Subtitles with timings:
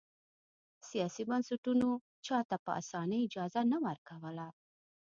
[0.89, 1.89] سیاسي بنسټونو
[2.25, 4.47] چا ته په اسانۍ اجازه نه ورکوله.